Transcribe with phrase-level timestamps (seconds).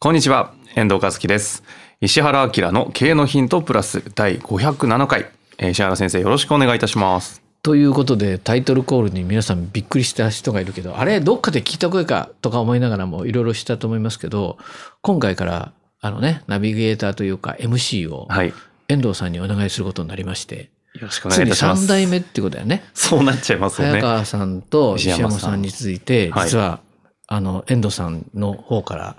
[0.00, 1.64] こんにちは、遠藤和樹です。
[2.00, 5.28] 石原明の経営のヒントプラス第507回。
[5.58, 7.42] えー石原先生よろしくお願いいたします。
[7.64, 14.56] ということでタイトルコールに皆さんびっくりした人がいるけどあれどっかで聞いた声かとか思いながらもいろいろしたと思いますけど
[15.02, 18.50] 今回からあのねナビゲーターというか MC をはい。
[18.50, 18.54] よ
[18.86, 20.70] 遠藤さんにお願いすることになりまして
[21.00, 21.86] ろしくお願ついします。
[21.86, 22.84] 3代目ってことだよね。
[22.94, 23.94] そうなっちゃいますよね。
[23.94, 26.78] 早川さんと石石山さんについてはい実は
[27.26, 29.16] あの遠藤さんの方から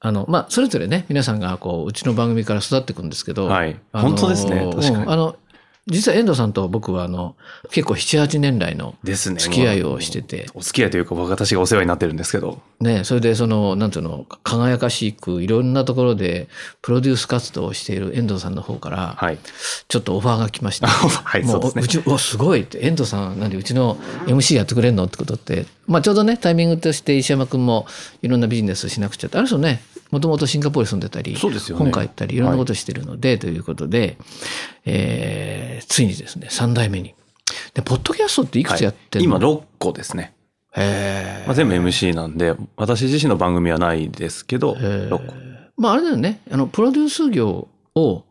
[0.00, 3.78] あのまあそれぞれね皆さんがこううちの番組から育っていくんですけど、はい。
[3.92, 4.70] 本当ですね。
[4.72, 4.96] 確かに。
[4.96, 5.36] うんあの
[5.90, 7.34] 実は遠藤さんと僕はあの
[7.70, 9.40] 結構78年来のですね。
[9.40, 12.60] 付き合いをしてて、お付き合いというか私がお世話になってるんですけど。
[12.80, 16.48] ね、それでその、なんていうの、輝かしくいろんなところで
[16.82, 19.38] プロデュース活動をしている遠藤さんの方から、はい。
[19.88, 22.18] ちょっとオファーが来まして、 はい、もそうですねう。
[22.18, 27.86] ち、すごいって、遠藤さん、なんでうちの MC やってくれんのってことって、まあちょうどね、タイミングとして石山くんも
[28.20, 34.16] いろんなビジネスしなくちゃって、ある人ね、もともとシンガポールに住んでたり、そうですよね行ったり、いろんなことしてるので、ということで、
[34.84, 37.14] えーついにですね、3代目に。
[37.74, 40.34] で、ポッドキャストっていくつやってんの、今6個ですね。
[40.74, 45.34] へーまあ、全部 MC なんで、私自身の番組はないですけど、へー6個。
[45.76, 48.24] まああれだよね、あの、プロデュース業を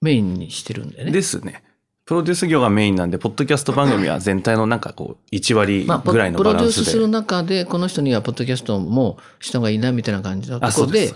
[0.00, 1.12] メインにしてるんだよね。
[1.12, 1.62] ですね。
[2.10, 6.84] プロデュース業がメインなんで、ポッドキャスト番組は 全体のなんかこう、1割ぐらいのプロデューバランスで。
[6.86, 11.14] スする中で、この人にはポッドキャストもした方がいいなみたいな感じのとあ、ころで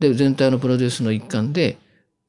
[0.00, 1.76] で全体のプロデュースの一環で、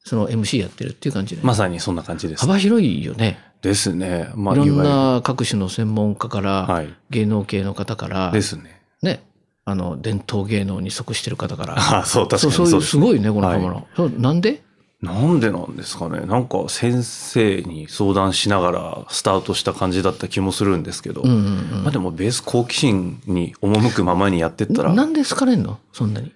[0.04, 2.40] その MC やってるっていう感じで、まさにそんな感じです。
[2.42, 3.38] 幅広いよね。
[3.62, 4.28] ですね。
[4.34, 6.92] まあ、いろんな各種の専門家から、はい。
[7.08, 8.82] 芸能系の方から、ですね。
[9.00, 9.22] ね、
[9.64, 13.86] あの、伝統芸能に属してる方から、あそう、確かにそうそういう、すいごいね、このはい刃物。
[13.96, 14.62] そうなんで？
[15.02, 16.20] なんでなんですかね。
[16.20, 21.82] なんか先生に相談しながらスタートした感じだった気もするんですけど、うんうんうん。
[21.82, 25.80] まあでもベース好奇心に赴くままにやってったら、なんで好かれんの？
[25.92, 26.32] そんなに。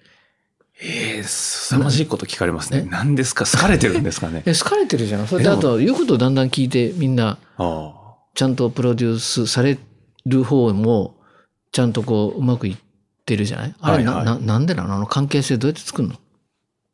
[0.81, 2.83] えー、凄まじいこと聞かれますね。
[2.85, 2.89] え？
[2.89, 3.45] 何ですか？
[3.45, 4.43] 好かれてるんですかね。
[4.45, 5.27] え、好かれてるじゃん。
[5.27, 7.93] それで、あと、言うことをだんだん聞いて、みんな、あ
[8.35, 9.79] ちゃんとプロデュースされ
[10.25, 11.15] る方も、
[11.71, 12.77] ちゃんとこう、うまくいっ
[13.25, 13.75] てるじゃない？
[13.79, 14.25] あれ、はいはい。
[14.25, 14.95] な、な、なんでなの？
[14.95, 16.15] あの関係性どうやって作るの？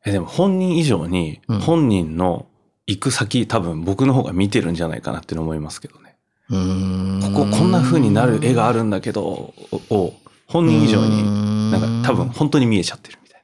[0.06, 2.48] えでも本人以上にうん本人の
[2.86, 6.18] 行く先、多分僕の方が見てるんじゃないかなって思いますけどね。
[6.50, 7.34] うーん。
[7.34, 9.54] こここんな風になる絵があるんだけど、を
[9.90, 10.14] を
[10.48, 13.44] 本人以上になんか多分本当に見えちゃってるみたい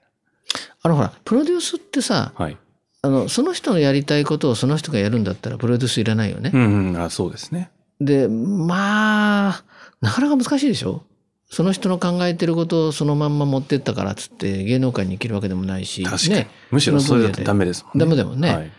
[0.81, 2.45] あの、ほら、プロデュースってさ、な。
[2.45, 2.57] はい。
[3.01, 6.57] あの、その人のやりたいことをその人がやるんだったら、プロデュースいらないよねう。
[6.57, 7.71] んうん、あそうですね。
[8.01, 9.63] で、まあ、
[10.01, 11.03] なかなか難しいでしょ？
[11.49, 16.03] その人の考えてることをそのまんま持ってったからっつって芸能界に生きるわけでもないし。
[16.03, 16.33] 確かに。
[16.35, 16.49] ね。
[16.71, 18.05] むしろそれだとダメですもんね。
[18.05, 18.71] ダメだもんねはい。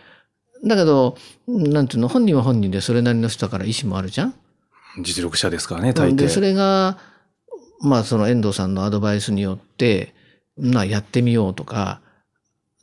[0.63, 1.17] だけど、
[1.47, 4.33] なんていうの、本人は本人でそれなりの人だから意思もあるじゃん
[5.01, 6.15] 実力者ですからね、大抵。
[6.15, 6.97] で、それが、
[7.81, 10.13] まあその遠藤さんのアドバイスによって、
[10.57, 11.99] まあやってみようとか、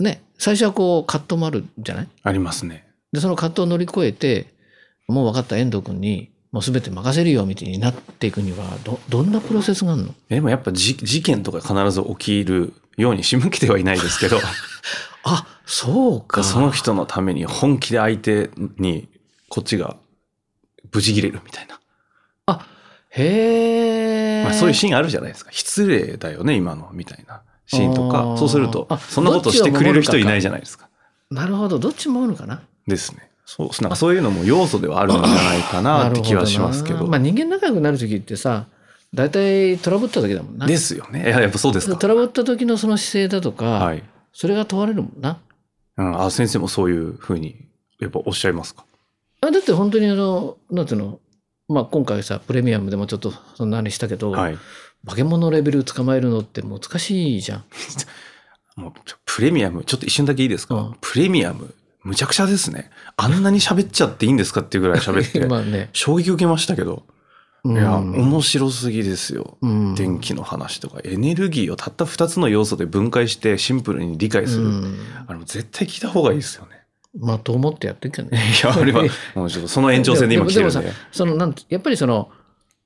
[0.01, 2.09] ね、最初はこう葛藤もあるじゃない？
[2.25, 2.87] ありますね。
[3.13, 4.53] で、その葛藤を乗り越えて、
[5.07, 10.15] もう分かった遠藤君に、もう全て任せるよみたいになっていくには、ど、どんなプロセスがあるの？
[10.29, 14.39] でもやっぱじ事件とか必ず起きるように仕向けてはいないですけど、
[15.25, 16.43] あ、そうか。
[16.43, 19.09] その人のために本気で相手に
[19.49, 19.97] こっちが
[20.91, 21.79] ブチ切れるみたいな。
[23.11, 24.45] へえ。
[24.45, 25.51] まあそういうシーンあるじゃないですか。
[25.51, 28.37] 失礼だよね、今の、みたいなシーンとか。
[28.39, 30.89] そうするとあ、そんなことしてくれる人いないじゃないですか。
[31.31, 31.79] なるほど。
[31.79, 32.63] どっちもあるのかな？
[32.87, 33.28] ですね。
[33.51, 36.97] そう、なんかそういうのも要素ではあるんじゃないかなって気はしますけど。
[36.97, 38.67] なるほなまあ人間仲良くなる時ってさ、
[39.15, 40.67] 大体トラブった時だもんな。
[40.67, 41.23] ですよね。
[41.23, 41.97] いややっぱそうですか。
[41.97, 44.05] トラブった時のその姿勢だとか、はい。
[44.35, 45.41] それが問われるもんな。
[45.97, 47.57] うん、あ、先生もそういうふうに、
[48.01, 48.85] やっぱおっしゃいますか？
[49.41, 51.19] あだって本当にあの、なんていうの、
[51.69, 54.59] まあ今回さ、プレミアムでもちょっとそんなにしたけど、はい。
[55.07, 57.65] 化け物レベル捕まえるのって難しいじゃん。
[58.77, 61.75] もうちょプレミアム、ちょっと一瞬だけいいですか、うんプレミアム、
[62.09, 62.91] むちゃくちゃですね。
[63.19, 65.91] あんなに喋っちゃっていいんですかっていうぐらい喋って、 まあね。
[65.93, 67.05] 衝撃受けましたけど。
[67.65, 69.59] うんいや、面白すぎですよ。
[69.61, 74.65] うん電気の話とか、エネルギーをたった2つの要素で分解してシンプルに理解する。
[74.65, 76.79] うんあの、絶対聞いた方がいいですよね。
[77.19, 78.39] まあ、と思ってやってるけどね。
[78.63, 79.03] いや、あれは、
[79.35, 80.79] もうちょっとその延長線で今来てるんで。
[80.79, 82.31] ももさ、その、なんてやっぱりその、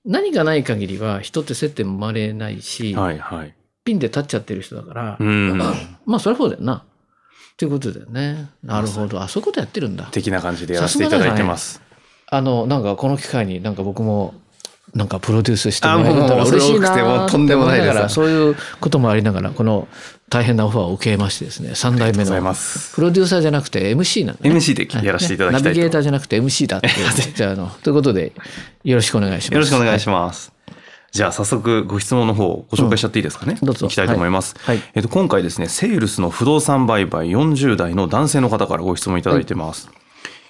[0.05, 3.55] 何がない限りは人って接点生まれないし、はいはい。
[3.85, 5.59] ピンで立っちゃってる人だから、うん。
[5.59, 6.85] まあ、そりゃそうだよな。
[7.53, 8.49] っていうことだよね。
[8.63, 9.21] なるほど。
[9.21, 10.09] あ、そういうことやってるんだ。
[10.11, 11.81] 的な感じでやらせていただいてます。
[12.27, 14.35] あの、なんかこの機会になんか僕も、
[14.95, 19.89] なんかプロデュースしてもらえたら嬉しいなもうとんでもないですって思がらそういうこともありながら、この
[20.29, 22.31] 大変なオファーを受けましてですね、3代目の。
[22.95, 24.55] プロデューサーじゃなくて MC なんで、ね。
[24.57, 26.89] MC でやらせていただきたいとナビゲーターじゃなくて MC だって。
[27.35, 28.33] じゃあ、あの、ということで、
[28.85, 29.53] よろしくお願いします。
[29.55, 30.53] よろしくお願いしまます。
[31.13, 33.57] じゃあ早速ご質問の方をご紹介しちゃっていいですかね？
[33.61, 34.55] うんどうぞいきたいと思います。
[34.61, 39.91] はいはいえっと今回ですね、セールスの不動産売買40代の男性の方からご質問いただいてます。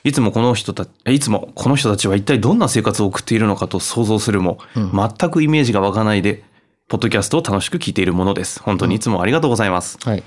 [0.04, 6.44] いつもこの人たいつもこの人たちは一体どんな生活を送っているのかと想像するも、全くイメージが湧かないで、
[6.88, 8.60] ポッドキャストを楽しく聞いているものです。
[8.62, 9.98] 本当にいつもありがとうございます。
[10.04, 10.22] はい。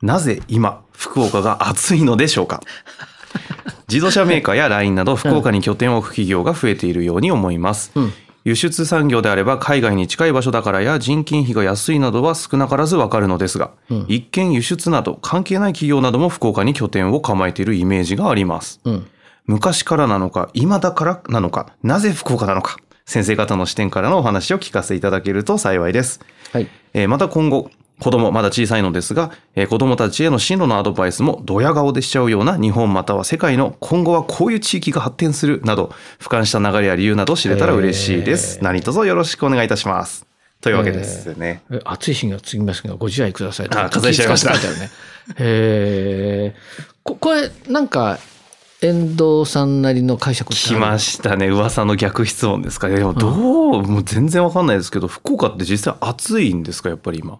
[0.00, 2.60] なぜ今、福岡が暑いのでしょうか？
[3.88, 7.90] 自動車メーカーや LINE など福岡に拠点を置く企業が増えているように思います。
[7.96, 8.12] うん
[8.44, 13.72] 輸出産業であれば海外に近い場所だからや人件費が安いなどは少なからずわかるのですが、
[14.08, 18.80] 一見輸出など関係ない企業なども福岡に拠点を構えているイメージがあります。
[18.84, 19.06] うん。
[19.46, 26.20] 昔からなのか、今だからなのか、なぜ福岡なのか、先生方の視点からのお話を聞かせていただけると幸いです。
[26.52, 26.68] はい。
[26.94, 27.70] えーまた今後、
[28.02, 38.58] 子供、まだ小さいのですが、えー子供たちへの進路のアドバイスもドヤ顔でしちゃうような日本または世界の今後はこういう地域が発展するなど、俯瞰した流れや理由など知れたら嬉しいです。
[38.58, 40.26] へー何卒よろしくお願いいたします。
[40.60, 41.62] というわけですね。
[41.70, 43.66] え暑い日が続きますが、ご自愛ください。
[43.66, 44.90] あ風邪ひちゃいましたね。
[45.38, 46.54] へ え。
[47.02, 48.18] ここれ、なんか、
[48.80, 51.46] 遠藤さんなりの解釈来ましたね。
[51.48, 52.88] 噂の逆質問ですか？
[52.88, 56.88] でもどう、もう全然わかんないですけど、福岡って実際暑いんですか？
[56.88, 57.38] やっぱり今。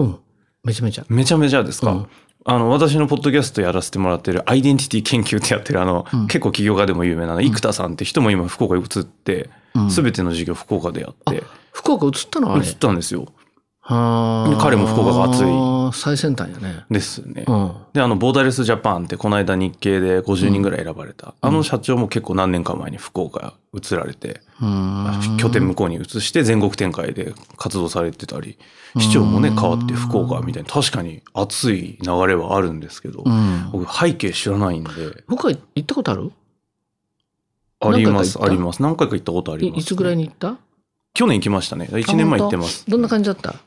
[0.00, 0.18] うん。
[0.64, 1.04] めちゃめちゃ。
[1.08, 2.06] めちゃめちゃですか、うん
[2.46, 12.52] あの、私のポッドキャストやらせてもらってるアイデンティティ研究ってやってるあの、うん結構起業家でも有名な生田さんって人も今福岡に移ってうん、すべ、ての授業福岡でやって、福岡移ったの？
[12.52, 12.66] あれ。
[12.66, 13.32] 移ったんですよ。
[13.94, 15.44] はあ彼も福岡が暑い
[15.92, 16.84] 最先端やね。
[16.90, 17.44] ですね。
[17.48, 17.72] うん。
[17.92, 28.58] で、あの、ボーダレスジャパンってこの間日経で50人ぐらい選ばれた、あの社長も結構何年か前に福岡移られて、うん拠点向こうに移して全国展開で活動されてたり、
[28.98, 33.70] 市長もね、変わって福岡みたいな、確かに熱い流れはあるんですけど、うん。
[33.72, 34.90] 僕背景知らないんで、
[35.26, 36.30] 福岡行ったことある？
[37.82, 38.82] あります、あります。
[38.82, 40.56] 何回か行ったことあります、いいつぐらいに行った？
[41.12, 41.88] 去年行きましたね。
[41.90, 42.84] 1年前行ってます。
[42.88, 43.52] どんな感じだった？
[43.52, 43.60] 僕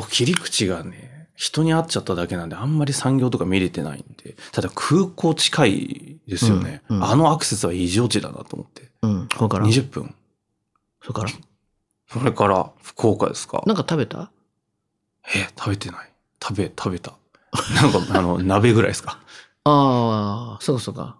[0.00, 6.82] 切り口がね、人に会っちゃっただけなんで、あんまり産業とか見れてないんで、ただ空港近いですよね。
[6.88, 8.90] うんうんあのアクセスは異常値だなと思って。
[9.02, 9.28] うん。
[9.36, 9.66] これから。
[9.66, 10.14] 20分。
[11.02, 11.30] それから。
[12.08, 13.62] それから福岡ですか？
[13.66, 14.30] なんか食べた？
[15.34, 16.12] え、食べてない。
[16.42, 17.14] 食べ、食べた。
[17.80, 19.18] なんか、あの、 鍋ぐらいですか？
[19.64, 21.16] ああ、そうかそうか。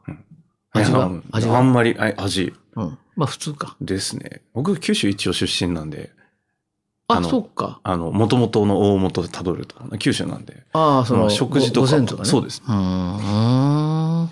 [0.72, 1.06] 味は？
[1.08, 1.58] いや味は？
[1.58, 2.98] あんまり、あ味うん。
[3.16, 3.76] まあ普通か。
[3.80, 4.42] ですね。
[4.54, 6.12] 僕、九州一応出身なんで、
[7.08, 7.80] あそうか。
[7.82, 10.62] あの、元々の大元でたどると、九州なんで。
[10.72, 12.28] ああ、その、まあ食事とかごご先祖がね。
[12.30, 14.30] そうですうーん。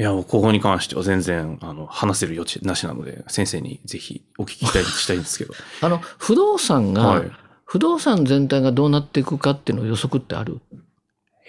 [0.00, 5.54] いや、もうここに関しては全然、あの、話せる余地なしなので、先生にぜひお聞きしたいしたいんですけど。
[5.82, 7.30] あの、不動産が、はい。
[7.64, 10.60] 不動産全体がどうなっていくかっていうの予測ってある？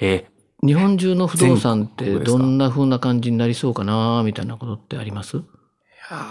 [0.02, 0.25] え？
[0.62, 5.38] 日本中の不動産ってどんな風な感じになりそうかなみたいなことってあります？
[5.38, 5.40] い
[6.12, 6.28] や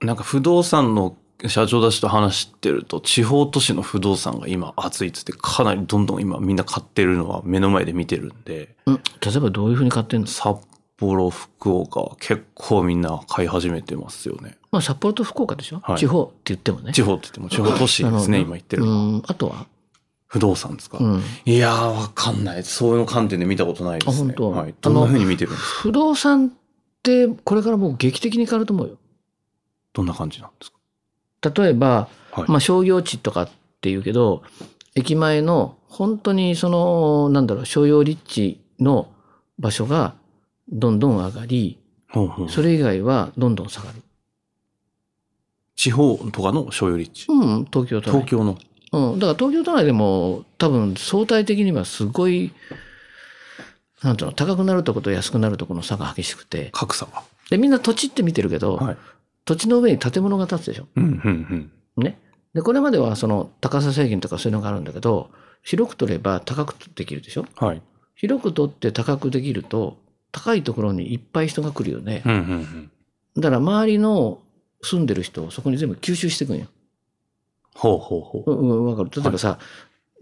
[0.00, 1.16] ーなんか不動産の
[1.46, 8.94] 社長たちと話してると、地方都市の不動産が今熱いっつって、かなりどんどん今みんな買ってるのは目の前で見てるんで、うん。
[8.94, 9.02] 例
[9.36, 10.26] えばどういう風に買ってんの？
[10.26, 10.56] 札
[10.96, 14.56] 幌、福岡は結構みんな買い始めてますよね。
[14.72, 16.92] まあ札幌と福岡でしょ、はい地方って言ってもね。
[16.92, 19.22] 地方って言っても地方都市ですね、今言ってるの。
[19.26, 19.66] あとは
[20.26, 21.22] 不動産ですか、うん。
[21.44, 22.64] いやー、わかんない。
[22.64, 24.14] そういう観点で見たことないですね。
[24.14, 24.50] あ本当？
[24.52, 24.74] はい。
[24.80, 25.80] どんな風に見てるんですか？
[25.82, 26.50] 不動産っ
[27.02, 28.96] てこれからもう劇的に変わると思うよ。
[29.92, 30.72] どんな感じなんです
[31.42, 32.50] 例えば、かはい。
[32.50, 33.50] まあ商業地とかっ
[33.80, 34.42] ていうけど、
[34.94, 39.08] 駅前の本当にその、なんだろう、商用立地の
[39.58, 40.14] 場所が
[40.68, 41.78] どんどん上がり、
[42.10, 44.02] ほうほうそれ以外はどんどん下がる。
[45.76, 47.26] 地方とかの所有立地？
[47.28, 48.12] うん、東京都内。
[48.12, 48.58] 東京の。
[48.92, 52.52] うん、だから東京都内でも多分相対的にはすごい、
[54.02, 56.70] なんていうの、高くなるとこと安くなるとこの差が激しくて。
[56.72, 57.22] 格差が。
[57.50, 58.96] で、みんな土地って見てるけど、はい。
[59.46, 60.86] 土地の上に建物が建つでしょ？
[60.96, 62.04] うん、うん、うん。
[62.04, 62.20] ね。
[62.52, 65.30] で、これまではその高さ制限とかそういうのがあるんだけど、
[65.62, 67.46] 広く取れば高くできるでしょ？
[67.56, 67.82] はい。
[68.14, 69.96] 広く取って高くできると、
[70.32, 72.22] 高いところにいっぱい人が来るよね。
[72.26, 72.90] うんうんうん。
[73.36, 74.40] だから周りの
[74.82, 76.66] 住んでる人をそこに全部吸収していくんよ。
[77.74, 78.50] ほうほうほう。
[78.50, 79.10] うん、うん、わかる。
[79.14, 79.58] 例えばさ、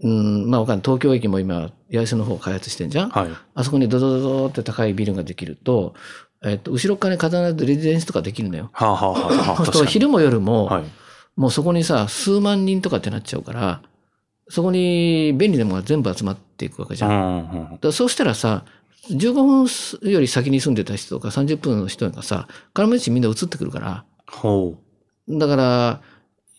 [0.01, 0.83] うん、まあわかんない。
[0.83, 3.09] 東京駅も今、八重洲の方開発してんじゃん？
[3.09, 3.29] はい。
[3.53, 5.93] あそこにドドドドって高いビルができると、
[6.45, 8.69] えっと、後ろ側に必ずレジデンスとかできるのよ。
[8.71, 10.83] はあはあはあ と昼も夜も、はい。
[11.35, 13.81] もうそこにさ、数万人とかってなっちゃうから、
[14.47, 17.77] そこに便利なものが全部集まっていくわけじゃん。
[17.81, 18.63] だそうしたらさ、
[19.09, 19.33] 15
[20.01, 24.75] 分より先に住んでた人とか30分の人がさ、金持ちみんな移ってくるから、ほ
[25.27, 26.01] だから、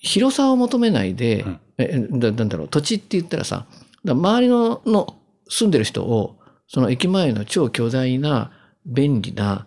[0.00, 3.66] 広さを求めないで、うんえだなんだろう、土地って言ったらさ、
[4.04, 5.16] ら周りのの
[5.48, 6.38] 住んでる人を、
[6.68, 8.50] その駅前の超巨大な、
[8.86, 9.66] 便利な、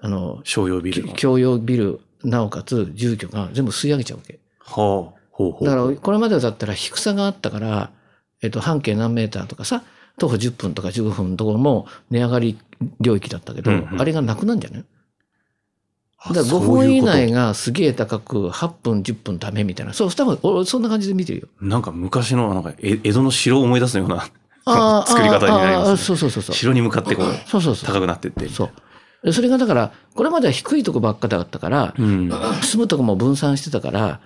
[0.00, 1.12] あのう。、商用ビルの。
[1.14, 4.38] 共用ビル、なおかつ住居が全部吸い上げちゃうわけ。
[4.60, 5.20] はあ。
[5.30, 5.64] ほうほう。
[5.64, 7.90] だから、これまでだったら低さがあったから、
[8.42, 9.82] えっと、半径何メーターとかさ、
[10.18, 12.58] 徒歩10分とか15分のところも値上がり
[13.00, 14.84] 領域だったけど、うんうんあれがなくなんじゃない？
[16.18, 19.92] あだから5そういうこと分以内がすげえ高く、8分、10分ダメみたいな。
[19.92, 21.48] そう、多分、俺そんな感じで見てるよ。
[21.60, 24.20] なんか昔の、なんか、え江戸の城を思い出すような
[25.06, 25.96] 作り方になります、ね。
[25.98, 26.56] そうそうそうそう。
[26.56, 27.92] 城に向かってこう、そうそうそう。
[27.94, 28.48] 高くなってって。
[28.48, 28.70] そう。
[29.26, 32.30] でそれがだから、これまでは低いとこばっかだったから、うん。
[32.62, 34.20] 住むとこも分散してたから、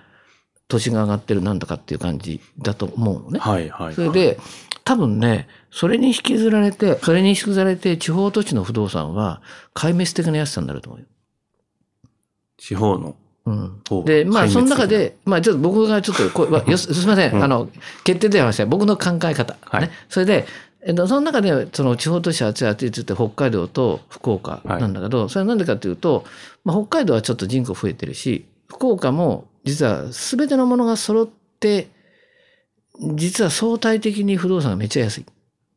[0.67, 3.39] 土地が上がってるなんとかっていう感じだと思うのね。
[3.39, 3.95] はいはい。
[3.95, 4.39] それ、で、
[4.83, 9.41] 多分ね、それに引きずられて、それに引きずられて、地方土地の不動産は、
[9.73, 11.07] 壊滅的な安さになると思うよ。
[12.59, 13.15] 地方の。
[13.45, 17.69] うんで、まあ、その中で、まあ、ちょっと僕がちょっとこすすみません、うんあの、
[18.03, 18.69] 決定ではありません。
[18.69, 19.57] 僕の考え方。
[19.61, 19.91] はいね。
[20.09, 20.45] それで、えっと、
[20.85, 26.25] その中で、その地方都市暑い暑いって言って、北海道と福岡なんだけど、それはなんでかっていうと、
[26.63, 31.89] まあ、北海道はちょっと人口増えてるし、福岡も、実は全てのものが揃って、
[33.15, 35.25] 実は相対的に不動産がめっちゃ安い。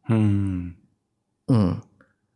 [0.08, 0.76] うん。
[1.48, 1.82] うん。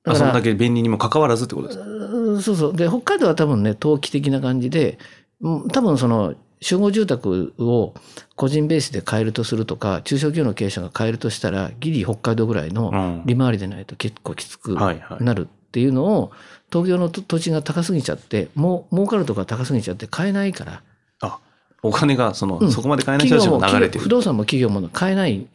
[0.04, 1.84] あそんだけ便利にも関わらずってことですか？
[1.84, 2.76] うんそうそう。
[2.76, 4.98] で、北海道は多分ね、投機的な感じで、
[5.40, 7.94] うん多分その、集合住宅を
[8.36, 13.22] 個人ベースで買えるとするとか、中小企業の経営者が買えるとしたら、ギリ北海道ぐらいのうん。
[13.26, 14.74] 利回りでないと結構きつく。
[14.74, 16.32] なるっていうのを、
[16.72, 20.82] 東京の土土地が高すぎちゃって、もう儲かるとか高すぎちゃって買えないから、
[21.20, 21.38] あ、
[21.82, 24.00] お金が、その、うんそこまで買えない人たちも流れてる。
[24.04, 25.46] 不動産も企業も買えない、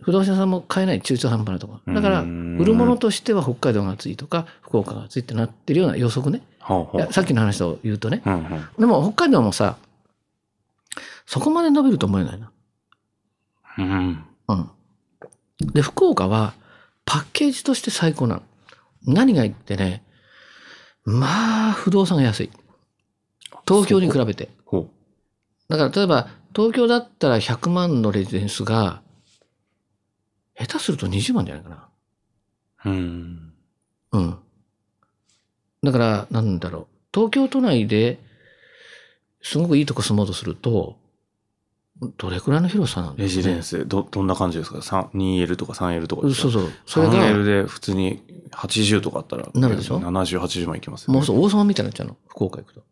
[0.00, 1.94] 不動産さんも買えない中途半端なところ。
[1.94, 6.42] だから、うん売るものとしては北海道が暑いとか、福岡が暑いってなってるような予測ね。
[6.60, 8.22] ほうほいうやさっきの話を言うとね。
[8.24, 8.66] うんうん。
[8.78, 9.76] でも北海道もさ、
[11.32, 12.52] そこまで伸びると思えないな。
[13.78, 14.24] うん。
[14.48, 14.70] うん。
[15.72, 16.52] で、福岡は
[17.06, 18.42] パッケージとして最高なの。
[19.06, 20.04] 何がいいってね、
[21.06, 22.50] まあ、不動産が安い。
[23.66, 24.50] 東京に比べて。
[24.66, 24.90] ほ
[25.70, 29.00] だから例えば、東京だったら100万のレジデンスが、
[30.54, 31.88] 下手すると20万じゃないかな。
[32.84, 32.90] う。
[32.90, 33.52] うん。
[34.12, 34.38] うん。
[35.82, 36.86] だから、なんだろう。
[37.10, 38.18] 東京都内で
[39.40, 41.00] すごくいいとこ住もうとすると、
[42.18, 43.24] どれくらいの広さなんだろうね？
[43.24, 46.50] レジデンス、ど、どんな感じですか ?3、2L とか 3L とかですか？
[46.50, 46.72] そうそう。
[46.86, 51.18] それが、3L で普通に80とかあったら、なるでしょ？70、80万いきますよ、ね。
[51.18, 52.16] もうそう王様みたいになっちゃうの？
[52.28, 52.82] 福岡行くと。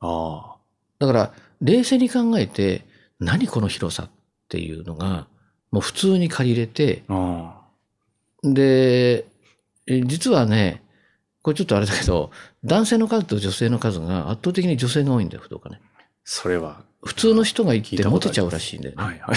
[0.00, 0.56] あ
[0.98, 2.86] だから、冷静に考えて、
[3.18, 4.10] 何この広さっ
[4.48, 5.26] ていうのが、
[5.72, 7.56] もう普通に借りれて、あ。
[7.56, 9.26] あで、
[9.86, 10.82] え実はね、
[11.42, 12.30] これちょっとあれだけど、
[12.64, 15.80] 男性の数と女性の数が圧倒的に女性が多いんだよ、不動かね。
[16.24, 16.84] それは。
[17.02, 19.02] 普通の人が行っ聞いたことありますてモテちゃうらしいんだよね。
[19.04, 19.36] はいはい。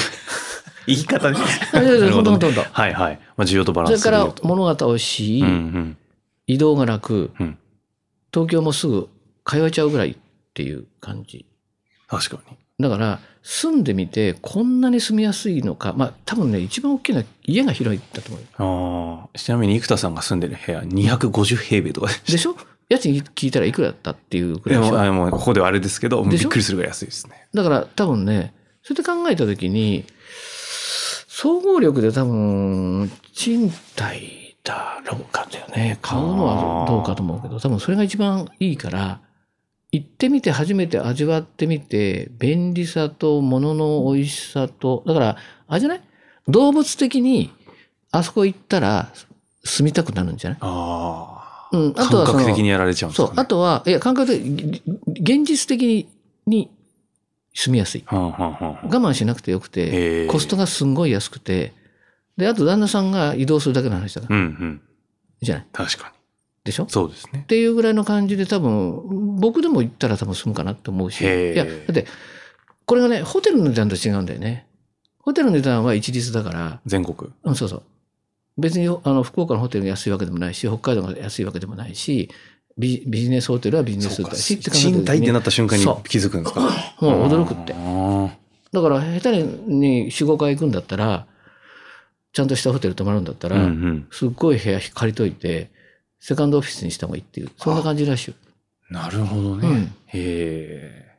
[0.87, 1.37] 言い方ね。
[1.37, 3.19] いやいやいやなるほんとほんとほんとはいはい。
[3.37, 4.33] まあ、需要とバランそれから。
[4.43, 5.97] 物が美味しい、うんうん。
[6.47, 7.57] 移動が楽、うん
[8.33, 9.09] 東京もすぐ
[9.45, 10.15] 通えちゃうぐらいっ
[10.55, 11.45] ていう感じ。
[12.07, 12.57] 確かに。
[12.79, 19.27] だから、住んでみて、こんなに住みやすいのか、まあ、多分ね、一番大きな家が広いんだと思うよ。
[19.27, 19.37] ああ。
[19.37, 22.57] ちなみに生田さんが住んでる部屋250平米とかででしょ？
[22.89, 25.01] 家賃聞いたらいくらだったっていうくらいでしょ？
[25.01, 27.47] でも、うここではあれですけど、びっくりするぐらい安いですね。
[27.53, 30.05] だから多分ね、それで考えたときに、
[31.27, 35.97] 総合力で多分、賃貸だろうかだよね。
[36.01, 39.19] 買うのはどうかと思うけど、多分それが一番いいから、
[39.91, 45.37] 行ってみて初めて味わってみて、便利さと物の美味しさと、だから、
[45.67, 46.01] あれじゃない？
[46.47, 47.51] 動物的に、
[48.11, 49.11] あそこ行ったら
[49.63, 50.59] 住みたくなるんじゃない？
[50.61, 51.42] ああ。
[51.73, 51.93] うん。
[51.97, 53.27] あとは感覚的にやられちゃうんですそう。
[53.27, 53.41] かね。
[53.41, 56.07] あとは、いや、感覚的、現実的に
[56.45, 56.69] に
[57.53, 58.03] 住みやすい。
[58.05, 61.73] はんはんはんはん我慢しなくてよくへて、ーコストがすんごい安くて、
[62.37, 64.81] で、あと旦那さんが移動するだけの話だから、うんうん。
[65.41, 65.65] じゃない？
[65.71, 66.13] 確かに。
[66.63, 66.83] でしょ？
[66.83, 67.45] っそうですね。
[67.47, 71.21] ていうぐらいの感じで多分、僕でも行ったら多分住むかなって思うし。
[71.21, 71.25] い
[71.55, 72.07] や、だって、
[72.85, 74.67] これがね、ホテルの値段と違うんだよね。
[75.19, 77.31] ホテルの値段は一律だから、全国。
[77.43, 77.83] うん、そうそう。
[78.57, 82.29] 別にあの福岡のホテルが安いわけでもないし、北海道が安いわけでもないし、
[82.77, 86.61] ビビジネスホテルはビジネスだしって考え賃貸ってなった瞬間に気づくんですか？
[87.01, 87.73] もう驚くって
[88.71, 91.27] だから下手に4、5回行くんだったら、
[92.31, 95.69] ちゃんとしたホテル泊まるんだったら、うんうんすっごい部屋借りといて、
[96.19, 98.37] セカンドオフィスにした方がいいっていう、そんな感じらしいよ。
[98.89, 99.67] なるほどね。
[99.67, 101.12] うんへえ。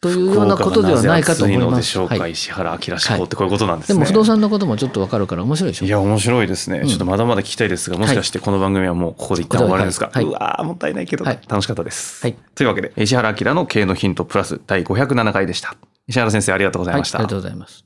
[0.00, 1.76] というようなことではないかと思い福岡がなぜ暑いのま。
[1.78, 4.00] ですしょうか、はい石原明志向ってこういうことなんですでね。
[4.00, 6.80] も不動産のこともちょっとわかるから面白いでしょいや、面白いですね。
[6.80, 12.22] うんちょっとまだまだ聞きたいですが、もしかしてこの番組はもうここで一旦終わるんですか、はいうわー、もったいないけど、はい楽しかったです。
[12.22, 15.76] はいというわけで、石原明の経営のヒントプラス第507回でした。
[16.08, 17.18] 石原先生、ありがとうござい、ました。
[17.18, 17.84] ありがとうございます。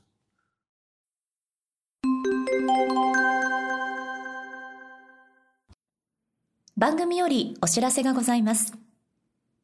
[6.77, 8.73] 番組よりお知らせがございます。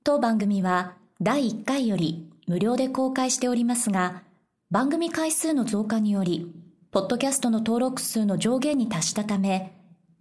[0.03, 4.23] 当番組は第1回より無料で公開しておりますが、
[4.71, 6.51] 番組回数の増加により、
[6.91, 9.73] ポッドキャストの登録数の上限に達したため、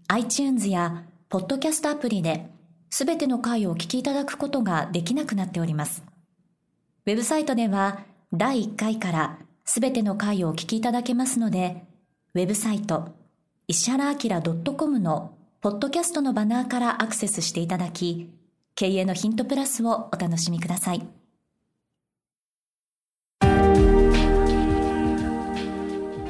[0.09, 2.51] iTunes やポッドキャストアプリで、
[2.91, 6.03] すべての回をお聞きいただくことができなくなっております。
[7.07, 8.01] ウェブサイトでは、
[8.33, 11.85] 第1回からすべての回をお聞きいただけますので、
[12.35, 13.15] ウェブサイト、
[13.69, 14.43] 石原明
[14.77, 18.31] .com のポッドキャストのバナーからアクセスしていただき、
[18.75, 21.07] 経営のヒントプラスをお楽しみください。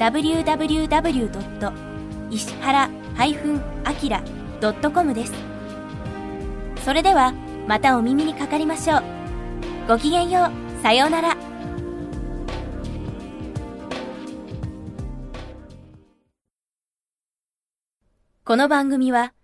[0.00, 1.72] www.
[2.30, 5.34] 石原 -akira.com です。
[6.84, 7.34] それでは
[7.68, 9.02] またお耳にかかりましょう。
[9.86, 10.44] ごきげんよ
[10.78, 10.82] う。
[10.82, 11.36] さようなら。
[18.42, 19.34] この番組は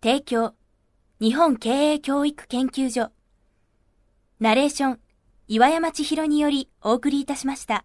[0.00, 0.54] 提供
[1.20, 3.10] 日本経営教育研究所
[4.40, 5.00] ナレーション
[5.48, 7.84] 岩山千尋によりお送りいたしました。